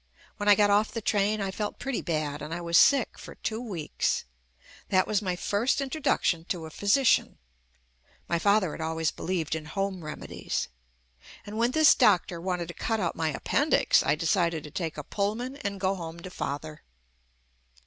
When 0.37 0.49
I 0.49 0.55
got 0.55 0.71
off 0.71 0.91
the 0.91 0.99
train 0.99 1.41
I 1.41 1.51
felt 1.51 1.77
pretty 1.77 2.01
bad, 2.01 2.41
and 2.41 2.55
I 2.55 2.59
was 2.59 2.75
sick 2.75 3.19
for 3.19 3.35
two 3.35 3.61
weeks. 3.61 4.25
That 4.89 5.05
was 5.05 5.21
my 5.21 5.35
first 5.35 5.79
introduction 5.79 6.43
to 6.45 6.65
a 6.65 6.71
physician. 6.71 7.37
(My 8.27 8.39
father 8.39 8.71
had 8.71 8.81
always 8.81 9.11
be 9.11 9.21
lieved 9.21 9.53
in 9.53 9.65
home 9.65 10.03
remedies.) 10.03 10.69
And 11.45 11.55
when 11.55 11.69
this 11.69 11.93
doc 11.93 12.21
JUST 12.21 12.27
ME 12.29 12.29
tor 12.29 12.41
wanted 12.41 12.67
to 12.69 12.73
cut 12.73 12.99
out 12.99 13.15
my 13.15 13.29
appendix 13.29 14.01
I 14.01 14.15
decided 14.15 14.63
to 14.63 14.71
take 14.71 14.97
a 14.97 15.03
Pullman 15.03 15.57
and 15.57 15.79
go 15.79 15.93
home 15.93 16.19
to 16.21 16.31
father. 16.31 16.81